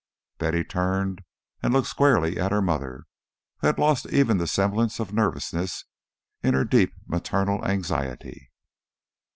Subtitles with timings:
[0.39, 1.21] Betty turned
[1.61, 3.03] and looked squarely at her mother,
[3.59, 5.85] who had lost even the semblance of nervousness
[6.41, 8.49] in her deep maternal anxiety.